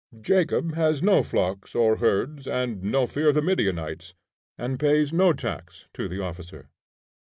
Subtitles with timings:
[0.19, 4.15] Jacob has no flocks or herds and no fear of the Midianites,
[4.57, 6.71] and pays no tax to the officer.